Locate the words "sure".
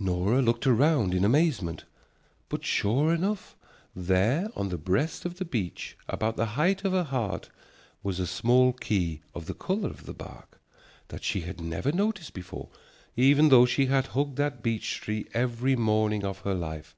2.64-3.14